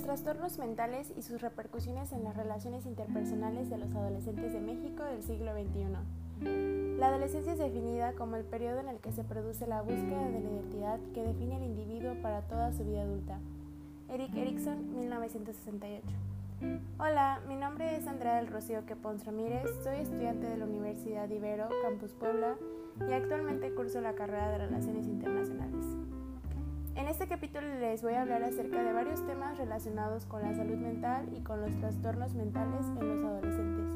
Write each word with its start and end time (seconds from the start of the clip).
los 0.00 0.06
trastornos 0.06 0.58
mentales 0.58 1.12
y 1.14 1.20
sus 1.20 1.42
repercusiones 1.42 2.10
en 2.12 2.24
las 2.24 2.34
relaciones 2.34 2.86
interpersonales 2.86 3.68
de 3.68 3.76
los 3.76 3.94
adolescentes 3.94 4.54
de 4.54 4.60
México 4.60 5.04
del 5.04 5.22
siglo 5.22 5.52
XXI. 5.52 6.96
La 6.98 7.08
adolescencia 7.08 7.52
es 7.52 7.58
definida 7.58 8.14
como 8.14 8.36
el 8.36 8.44
periodo 8.44 8.80
en 8.80 8.88
el 8.88 8.96
que 8.96 9.12
se 9.12 9.24
produce 9.24 9.66
la 9.66 9.82
búsqueda 9.82 10.24
de 10.24 10.40
la 10.40 10.50
identidad 10.50 10.98
que 11.12 11.22
define 11.22 11.56
al 11.56 11.64
individuo 11.64 12.14
para 12.22 12.40
toda 12.40 12.72
su 12.72 12.82
vida 12.82 13.02
adulta. 13.02 13.40
Eric 14.08 14.34
Erickson, 14.36 14.96
1968. 14.96 16.06
Hola, 16.98 17.40
mi 17.46 17.56
nombre 17.56 17.94
es 17.94 18.06
Andrea 18.06 18.36
del 18.36 18.46
Rocío 18.46 18.86
Quepons 18.86 19.26
Ramírez, 19.26 19.68
soy 19.84 19.98
estudiante 19.98 20.46
de 20.46 20.56
la 20.56 20.64
Universidad 20.64 21.28
Ibero, 21.28 21.68
Campus 21.82 22.14
Puebla, 22.14 22.56
y 23.06 23.12
actualmente 23.12 23.74
curso 23.74 24.00
la 24.00 24.14
carrera 24.14 24.50
de 24.50 24.58
Relaciones 24.66 25.06
Internacionales. 25.06 25.84
En 27.00 27.08
este 27.08 27.26
capítulo 27.26 27.66
les 27.66 28.02
voy 28.02 28.12
a 28.12 28.20
hablar 28.20 28.42
acerca 28.44 28.82
de 28.82 28.92
varios 28.92 29.26
temas 29.26 29.56
relacionados 29.56 30.26
con 30.26 30.42
la 30.42 30.54
salud 30.54 30.76
mental 30.76 31.30
y 31.34 31.40
con 31.40 31.62
los 31.62 31.74
trastornos 31.76 32.34
mentales 32.34 32.84
en 33.00 33.08
los 33.08 33.24
adolescentes. 33.24 33.90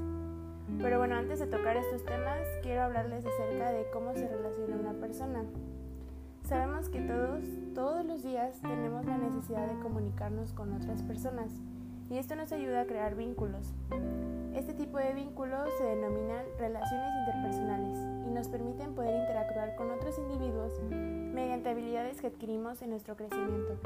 Pero 0.80 0.96
bueno, 0.96 1.14
antes 1.16 1.38
de 1.38 1.46
tocar 1.46 1.77
estos 1.77 2.02
temas, 2.06 2.40
quiero 2.62 2.82
hablarles 2.82 3.27
acerca 3.27 3.72
de 3.72 3.84
cómo 3.92 4.14
se 4.14 4.27
relaciona 4.27 4.77
una 4.77 4.94
persona. 4.94 5.44
Sabemos 6.48 6.88
que 6.88 7.02
todos, 7.02 7.44
todos 7.74 8.06
los 8.06 8.22
días 8.22 8.58
tenemos 8.62 9.05
la 9.05 9.18
necesidad 9.18 9.66
de 9.66 9.82
comunicarnos 9.82 10.55
con 10.55 10.72
otras 10.72 11.02
personas 11.02 11.52
y 12.08 12.16
esto 12.16 12.36
nos 12.36 12.52
ayuda 12.52 12.80
a 12.80 12.86
crear 12.86 13.16
vínculos. 13.16 13.74
Este 14.55 14.72
tipo 14.72 14.96
de 14.96 15.12
vínculos 15.12 15.68
se 15.77 15.84
denominan 15.84 16.46
relaciones 16.58 17.12
interpersonales 17.20 17.98
y 18.27 18.30
nos 18.30 18.48
permiten 18.48 18.94
poder 18.94 19.14
interactuar 19.14 19.77
con 19.77 19.91
otros 19.91 20.18
individuos 20.18 20.80
habilidades 21.70 22.20
que 22.20 22.27
adquirimos 22.27 22.82
en 22.82 22.91
nuestro 22.91 23.16
crecimiento. 23.16 23.78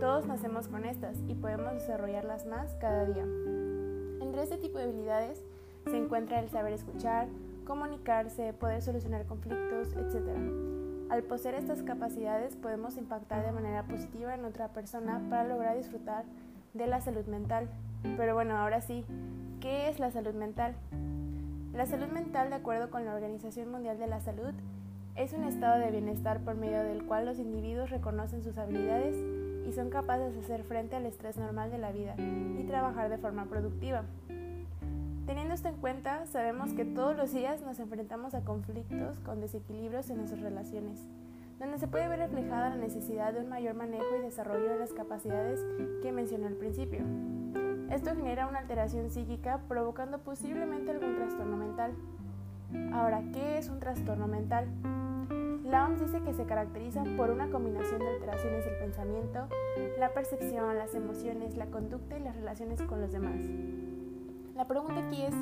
Todos 0.00 0.26
nacemos 0.26 0.68
con 0.68 0.84
estas 0.84 1.16
y 1.28 1.34
podemos 1.34 1.72
desarrollarlas 1.74 2.46
más 2.46 2.74
cada 2.80 3.04
día. 3.04 3.24
Entre 4.20 4.42
este 4.42 4.58
tipo 4.58 4.78
de 4.78 4.84
habilidades 4.84 5.44
se 5.86 5.96
encuentra 5.96 6.40
el 6.40 6.48
saber 6.50 6.72
escuchar, 6.72 7.28
comunicarse, 7.66 8.52
poder 8.52 8.82
solucionar 8.82 9.26
conflictos, 9.26 9.94
etc. 9.96 10.28
Al 11.10 11.22
poseer 11.22 11.54
estas 11.54 11.82
capacidades 11.82 12.56
podemos 12.56 12.96
impactar 12.96 13.44
de 13.44 13.52
manera 13.52 13.84
positiva 13.84 14.34
en 14.34 14.44
otra 14.44 14.68
persona 14.68 15.20
para 15.30 15.44
lograr 15.44 15.76
disfrutar 15.76 16.24
de 16.72 16.86
la 16.86 17.00
salud 17.00 17.26
mental. 17.26 17.68
Pero 18.16 18.34
bueno, 18.34 18.56
ahora 18.56 18.80
sí, 18.80 19.04
¿qué 19.60 19.88
es 19.88 19.98
la 19.98 20.10
salud 20.10 20.34
mental? 20.34 20.74
La 21.72 21.86
salud 21.86 22.08
mental, 22.08 22.50
de 22.50 22.56
acuerdo 22.56 22.90
con 22.90 23.04
la 23.04 23.14
Organización 23.14 23.70
Mundial 23.70 23.98
de 23.98 24.06
la 24.06 24.20
Salud, 24.20 24.52
es 25.16 25.32
un 25.32 25.44
estado 25.44 25.78
de 25.78 25.90
bienestar 25.90 26.40
por 26.40 26.56
medio 26.56 26.82
del 26.82 27.04
cual 27.04 27.26
los 27.26 27.38
individuos 27.38 27.90
reconocen 27.90 28.42
sus 28.42 28.58
habilidades 28.58 29.16
y 29.66 29.72
son 29.72 29.90
capaces 29.90 30.34
de 30.34 30.40
hacer 30.40 30.64
frente 30.64 30.96
al 30.96 31.06
estrés 31.06 31.36
normal 31.36 31.70
de 31.70 31.78
la 31.78 31.92
vida 31.92 32.14
y 32.18 32.64
trabajar 32.66 33.08
de 33.08 33.18
forma 33.18 33.46
productiva. 33.46 34.04
Teniendo 35.26 35.54
esto 35.54 35.68
en 35.68 35.76
cuenta, 35.76 36.26
sabemos 36.26 36.72
que 36.74 36.84
todos 36.84 37.16
los 37.16 37.32
días 37.32 37.62
nos 37.62 37.78
enfrentamos 37.80 38.34
a 38.34 38.44
conflictos 38.44 39.20
con 39.20 39.40
desequilibrios 39.40 40.10
en 40.10 40.18
nuestras 40.18 40.42
relaciones 40.42 41.00
donde 41.58 41.78
se 41.78 41.86
puede 41.86 42.08
ver 42.08 42.18
reflejada 42.18 42.70
la 42.70 42.76
necesidad 42.76 43.32
de 43.32 43.40
un 43.40 43.48
mayor 43.48 43.74
manejo 43.74 44.04
y 44.18 44.22
desarrollo 44.22 44.68
de 44.68 44.78
las 44.78 44.92
capacidades 44.92 45.64
que 46.02 46.12
mencioné 46.12 46.46
al 46.46 46.54
principio. 46.54 47.00
Esto 47.90 48.14
genera 48.14 48.48
una 48.48 48.58
alteración 48.58 49.10
psíquica 49.10 49.60
provocando 49.68 50.18
posiblemente 50.18 50.90
algún 50.90 51.14
trastorno 51.16 51.56
mental. 51.56 51.94
Ahora, 52.92 53.22
¿qué 53.32 53.58
es 53.58 53.68
un 53.68 53.78
trastorno 53.78 54.26
mental? 54.26 54.68
OMS 55.74 56.00
dice 56.00 56.20
que 56.22 56.32
se 56.34 56.46
caracteriza 56.46 57.02
por 57.16 57.30
una 57.30 57.50
combinación 57.50 57.98
de 57.98 58.08
alteraciones 58.08 58.64
del 58.64 58.78
pensamiento, 58.78 59.48
la 59.98 60.12
percepción, 60.12 60.78
las 60.78 60.94
emociones, 60.94 61.56
la 61.56 61.66
conducta 61.66 62.16
y 62.16 62.20
las 62.20 62.36
relaciones 62.36 62.80
con 62.82 63.00
los 63.00 63.12
demás. 63.12 63.40
La 64.54 64.68
pregunta 64.68 65.06
aquí 65.06 65.22
es, 65.22 65.34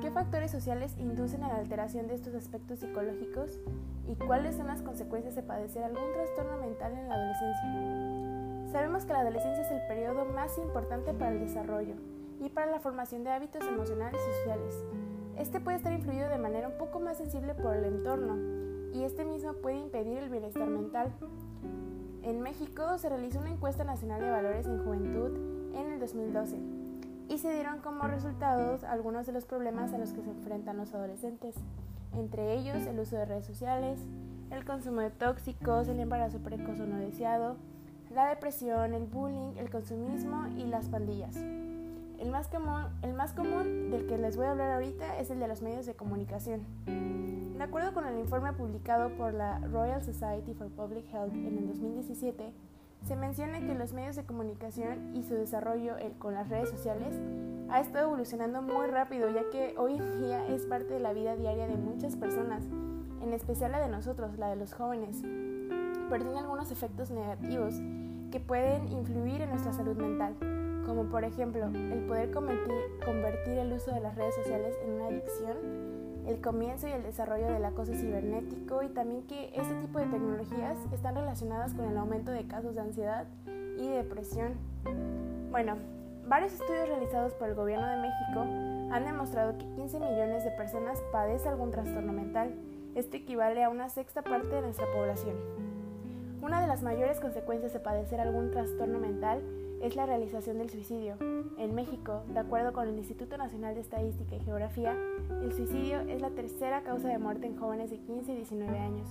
¿qué 0.00 0.10
factores 0.10 0.50
sociales 0.50 0.96
inducen 0.98 1.44
a 1.44 1.48
la 1.48 1.56
alteración 1.56 2.08
de 2.08 2.14
estos 2.14 2.34
aspectos 2.34 2.80
psicológicos 2.80 3.60
y 4.08 4.16
cuáles 4.16 4.56
son 4.56 4.66
las 4.66 4.82
consecuencias 4.82 5.36
de 5.36 5.42
padecer 5.42 5.84
algún 5.84 6.12
trastorno 6.12 6.56
mental 6.58 6.92
en 6.98 7.08
la 7.08 7.14
adolescencia? 7.14 8.72
Sabemos 8.72 9.04
que 9.04 9.12
la 9.12 9.20
adolescencia 9.20 9.62
es 9.62 9.70
el 9.70 9.86
periodo 9.86 10.24
más 10.24 10.58
importante 10.58 11.14
para 11.14 11.30
el 11.30 11.40
desarrollo 11.40 11.94
y 12.40 12.48
para 12.48 12.70
la 12.70 12.80
formación 12.80 13.22
de 13.22 13.30
hábitos 13.30 13.62
emocionales 13.62 14.20
y 14.20 14.38
sociales. 14.38 14.84
Este 15.36 15.60
puede 15.60 15.76
estar 15.76 15.92
influido 15.92 16.28
de 16.28 16.38
manera 16.38 16.68
un 16.68 16.78
poco 16.78 16.98
más 16.98 17.18
sensible 17.18 17.54
por 17.54 17.76
el 17.76 17.84
entorno 17.84 18.57
y 18.92 19.02
este 19.02 19.24
mismo 19.24 19.52
puede 19.54 19.76
impedir 19.76 20.18
el 20.18 20.30
bienestar 20.30 20.68
mental. 20.68 21.12
En 22.22 22.40
México 22.40 22.98
se 22.98 23.08
realizó 23.08 23.40
una 23.40 23.50
encuesta 23.50 23.84
nacional 23.84 24.20
de 24.20 24.30
valores 24.30 24.66
en 24.66 24.84
juventud 24.84 25.74
en 25.74 25.92
el 25.92 26.00
2012 26.00 26.58
y 27.28 27.38
se 27.38 27.52
dieron 27.52 27.80
como 27.80 28.04
resultados 28.04 28.84
algunos 28.84 29.26
de 29.26 29.32
los 29.32 29.44
problemas 29.44 29.92
a 29.92 29.98
los 29.98 30.12
que 30.12 30.22
se 30.22 30.30
enfrentan 30.30 30.78
los 30.78 30.94
adolescentes, 30.94 31.54
entre 32.14 32.54
ellos 32.54 32.86
el 32.86 32.98
uso 32.98 33.16
de 33.16 33.26
redes 33.26 33.46
sociales, 33.46 34.00
el 34.50 34.64
consumo 34.64 35.00
de 35.00 35.10
tóxicos, 35.10 35.88
el 35.88 36.00
embarazo 36.00 36.38
precoz 36.38 36.80
o 36.80 36.86
no 36.86 36.98
deseado, 36.98 37.56
la 38.10 38.28
depresión, 38.28 38.94
el 38.94 39.04
bullying, 39.04 39.56
el 39.58 39.70
consumismo 39.70 40.46
y 40.56 40.64
las 40.64 40.88
pandillas. 40.88 41.36
El 42.18 42.30
más, 42.30 42.48
común, 42.48 42.84
el 43.02 43.14
más 43.14 43.32
común 43.32 43.90
del 43.90 44.06
que 44.06 44.18
les 44.18 44.36
voy 44.36 44.46
a 44.46 44.50
hablar 44.50 44.72
ahorita 44.72 45.18
es 45.18 45.30
el 45.30 45.38
de 45.38 45.46
los 45.46 45.62
medios 45.62 45.86
de 45.86 45.94
comunicación. 45.94 46.66
De 46.86 47.62
acuerdo 47.62 47.94
con 47.94 48.06
el 48.06 48.18
informe 48.18 48.52
publicado 48.52 49.10
por 49.16 49.34
la 49.34 49.60
Royal 49.60 50.02
Society 50.02 50.52
for 50.54 50.68
Public 50.68 51.04
Health 51.12 51.32
en 51.32 51.58
el 51.58 51.68
2017, 51.68 52.52
se 53.06 53.16
menciona 53.16 53.60
que 53.60 53.74
los 53.74 53.92
medios 53.92 54.16
de 54.16 54.24
comunicación 54.24 55.16
y 55.16 55.22
su 55.22 55.34
desarrollo 55.34 55.94
con 56.18 56.34
las 56.34 56.48
redes 56.48 56.70
sociales 56.70 57.14
ha 57.68 57.80
estado 57.80 58.08
evolucionando 58.08 58.62
muy 58.62 58.88
rápido 58.88 59.30
ya 59.30 59.48
que 59.50 59.74
hoy 59.76 59.94
en 59.94 60.20
día 60.20 60.44
es 60.48 60.66
parte 60.66 60.94
de 60.94 61.00
la 61.00 61.12
vida 61.12 61.36
diaria 61.36 61.68
de 61.68 61.76
muchas 61.76 62.16
personas, 62.16 62.64
en 63.22 63.32
especial 63.32 63.72
la 63.72 63.80
de 63.80 63.88
nosotros, 63.88 64.38
la 64.38 64.48
de 64.50 64.56
los 64.56 64.72
jóvenes, 64.72 65.22
pero 66.10 66.24
tiene 66.24 66.40
algunos 66.40 66.72
efectos 66.72 67.10
negativos 67.10 67.74
que 68.30 68.40
pueden 68.40 68.88
influir 68.88 69.42
en 69.42 69.50
nuestra 69.50 69.72
salud 69.72 69.96
mental, 69.96 70.34
como 70.88 71.04
por 71.04 71.22
ejemplo 71.22 71.66
el 71.66 72.06
poder 72.06 72.32
convertir 72.32 73.58
el 73.58 73.72
uso 73.72 73.92
de 73.92 74.00
las 74.00 74.16
redes 74.16 74.34
sociales 74.34 74.74
en 74.82 74.92
una 74.94 75.06
adicción 75.06 76.08
el 76.28 76.42
comienzo 76.42 76.86
y 76.86 76.92
el 76.92 77.02
desarrollo 77.02 77.46
del 77.46 77.64
acoso 77.64 77.94
cibernético 77.94 78.82
y 78.82 78.88
también 78.88 79.26
que 79.26 79.50
este 79.54 79.74
tipo 79.80 79.98
de 79.98 80.06
tecnologías 80.06 80.76
están 80.92 81.14
relacionadas 81.14 81.72
con 81.72 81.86
el 81.86 81.96
aumento 81.96 82.32
de 82.32 82.46
casos 82.46 82.74
de 82.74 82.82
ansiedad 82.82 83.26
y 83.78 83.88
depresión. 83.88 84.52
Bueno, 85.50 85.76
varios 86.26 86.52
estudios 86.52 86.86
realizados 86.86 87.32
por 87.32 87.48
el 87.48 87.54
Gobierno 87.54 87.86
de 87.86 87.96
México 87.96 88.40
han 88.92 89.04
demostrado 89.06 89.56
que 89.56 89.64
15 89.70 90.00
millones 90.00 90.44
de 90.44 90.50
personas 90.50 91.02
padecen 91.12 91.52
algún 91.52 91.70
trastorno 91.70 92.12
mental. 92.12 92.54
Esto 92.94 93.16
equivale 93.16 93.64
a 93.64 93.70
una 93.70 93.88
sexta 93.88 94.20
parte 94.20 94.48
de 94.48 94.60
nuestra 94.60 94.86
población. 94.92 95.36
Una 96.42 96.60
de 96.60 96.66
las 96.66 96.82
mayores 96.82 97.20
consecuencias 97.20 97.72
de 97.72 97.80
padecer 97.80 98.20
algún 98.20 98.50
trastorno 98.50 98.98
mental 98.98 99.42
es 99.82 99.96
la 99.96 100.06
realización 100.06 100.58
del 100.58 100.70
suicidio. 100.70 101.16
En 101.58 101.74
México, 101.74 102.22
de 102.32 102.38
acuerdo 102.38 102.72
con 102.72 102.88
el 102.88 102.98
Instituto 102.98 103.36
Nacional 103.36 103.74
de 103.74 103.80
Estadística 103.80 104.36
y 104.36 104.40
Geografía, 104.40 104.96
el 105.42 105.52
suicidio 105.52 106.00
es 106.00 106.20
la 106.20 106.30
tercera 106.30 106.82
causa 106.82 107.08
de 107.08 107.18
muerte 107.18 107.46
en 107.46 107.56
jóvenes 107.56 107.90
de 107.90 107.98
15 107.98 108.32
y 108.32 108.36
19 108.36 108.78
años. 108.78 109.08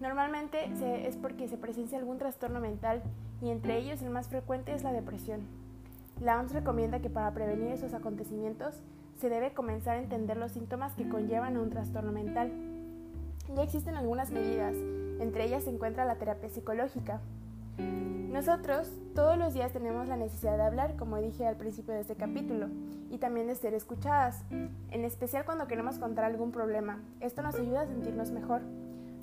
Normalmente 0.00 0.70
es 1.06 1.16
porque 1.16 1.48
se 1.48 1.56
presencia 1.56 1.98
algún 1.98 2.18
trastorno 2.18 2.60
mental 2.60 3.02
y 3.40 3.50
entre 3.50 3.78
ellos 3.78 4.02
el 4.02 4.10
más 4.10 4.28
frecuente 4.28 4.74
es 4.74 4.82
la 4.82 4.92
depresión. 4.92 5.40
La 6.20 6.38
OMS 6.38 6.52
recomienda 6.52 7.00
que 7.00 7.10
para 7.10 7.32
prevenir 7.32 7.72
esos 7.72 7.94
acontecimientos 7.94 8.82
se 9.20 9.28
debe 9.28 9.52
comenzar 9.52 9.96
a 9.96 10.02
entender 10.02 10.36
los 10.36 10.52
síntomas 10.52 10.94
que 10.94 11.08
conllevan 11.08 11.56
a 11.56 11.60
un 11.60 11.70
trastorno 11.70 12.12
mental. 12.12 12.52
Ya 13.54 13.62
existen 13.62 13.96
algunas 13.96 14.30
medidas, 14.30 14.74
entre 15.20 15.44
ellas 15.44 15.64
se 15.64 15.70
encuentra 15.70 16.04
la 16.04 16.16
terapia 16.16 16.48
psicológica, 16.48 17.20
nosotros 17.78 18.90
todos 19.14 19.38
los 19.38 19.54
días 19.54 19.72
tenemos 19.72 20.08
la 20.08 20.16
necesidad 20.16 20.56
de 20.56 20.64
hablar, 20.64 20.96
como 20.96 21.18
dije 21.18 21.46
al 21.46 21.56
principio 21.56 21.94
de 21.94 22.00
este 22.00 22.16
capítulo, 22.16 22.68
y 23.10 23.18
también 23.18 23.46
de 23.46 23.54
ser 23.54 23.74
escuchadas, 23.74 24.42
en 24.50 25.04
especial 25.04 25.44
cuando 25.44 25.68
queremos 25.68 25.98
contar 25.98 26.24
algún 26.24 26.50
problema. 26.50 27.00
Esto 27.20 27.42
nos 27.42 27.54
ayuda 27.54 27.82
a 27.82 27.86
sentirnos 27.86 28.32
mejor. 28.32 28.62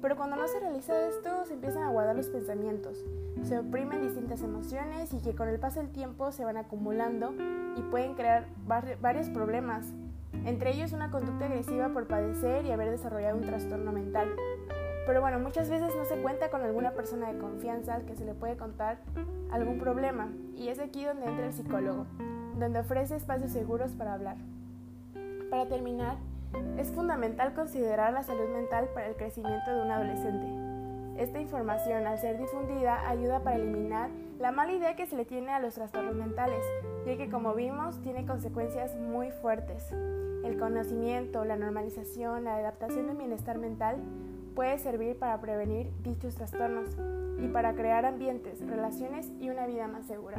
Pero 0.01 0.15
cuando 0.15 0.35
no 0.35 0.47
se 0.47 0.59
realiza 0.59 1.07
esto, 1.07 1.45
se 1.45 1.53
empiezan 1.53 1.83
a 1.83 1.91
guardar 1.91 2.15
los 2.15 2.27
pensamientos, 2.29 3.05
se 3.43 3.59
oprimen 3.59 4.01
distintas 4.01 4.41
emociones 4.41 5.13
y 5.13 5.21
que 5.21 5.35
con 5.35 5.47
el 5.47 5.59
paso 5.59 5.79
del 5.79 5.91
tiempo 5.91 6.31
se 6.31 6.43
van 6.43 6.57
acumulando 6.57 7.33
y 7.75 7.81
pueden 7.83 8.15
crear 8.15 8.47
varios 8.65 9.29
problemas, 9.29 9.85
entre 10.45 10.71
ellos 10.71 10.93
una 10.93 11.11
conducta 11.11 11.45
agresiva 11.45 11.89
por 11.89 12.07
padecer 12.07 12.65
y 12.65 12.71
haber 12.71 12.89
desarrollado 12.89 13.37
un 13.37 13.43
trastorno 13.43 13.91
mental. 13.91 14.29
Pero 15.05 15.21
bueno, 15.21 15.39
muchas 15.39 15.69
veces 15.69 15.95
no 15.95 16.05
se 16.05 16.15
cuenta 16.17 16.49
con 16.49 16.61
alguna 16.61 16.91
persona 16.91 17.31
de 17.31 17.39
confianza 17.39 17.95
al 17.95 18.05
que 18.05 18.15
se 18.15 18.25
le 18.25 18.33
puede 18.33 18.55
contar 18.55 18.97
algún 19.51 19.79
problema 19.79 20.29
y 20.55 20.69
es 20.69 20.79
aquí 20.79 21.03
donde 21.03 21.25
entra 21.25 21.47
el 21.47 21.53
psicólogo, 21.53 22.05
donde 22.57 22.79
ofrece 22.79 23.15
espacios 23.15 23.51
seguros 23.51 23.91
para 23.93 24.13
hablar. 24.13 24.37
Para 25.49 25.65
terminar, 25.67 26.17
es 26.77 26.91
fundamental 26.91 27.53
considerar 27.53 28.13
la 28.13 28.23
salud 28.23 28.49
mental 28.53 28.89
para 28.93 29.07
el 29.07 29.15
crecimiento 29.15 29.71
de 29.71 29.81
un 29.81 29.91
adolescente. 29.91 30.71
Esta 31.21 31.39
información, 31.39 32.07
al 32.07 32.19
ser 32.19 32.37
difundida, 32.37 33.07
ayuda 33.09 33.41
para 33.41 33.57
eliminar 33.57 34.09
la 34.39 34.51
mala 34.51 34.73
idea 34.73 34.95
que 34.95 35.05
se 35.05 35.15
le 35.15 35.25
tiene 35.25 35.51
a 35.51 35.59
los 35.59 35.75
trastornos 35.75 36.15
mentales, 36.15 36.65
ya 37.05 37.17
que 37.17 37.29
como 37.29 37.53
vimos 37.53 38.01
tiene 38.01 38.25
consecuencias 38.25 38.95
muy 38.95 39.31
fuertes. 39.31 39.91
El 40.43 40.57
conocimiento, 40.57 41.45
la 41.45 41.57
normalización, 41.57 42.45
la 42.45 42.55
adaptación 42.55 43.07
del 43.07 43.17
bienestar 43.17 43.57
mental 43.57 43.97
puede 44.55 44.77
servir 44.77 45.17
para 45.17 45.39
prevenir 45.41 45.91
dichos 46.03 46.35
trastornos 46.35 46.89
y 47.39 47.47
para 47.47 47.73
crear 47.73 48.05
ambientes, 48.05 48.59
relaciones 48.61 49.31
y 49.39 49.49
una 49.49 49.65
vida 49.67 49.87
más 49.87 50.05
segura. 50.05 50.37